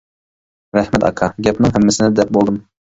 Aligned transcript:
-رەھمەت 0.77 1.07
ئاكا. 1.11 1.31
گەپنىڭ 1.49 1.79
ھەممىسىنى 1.79 2.13
دەپ 2.19 2.37
بولدۇم. 2.41 2.63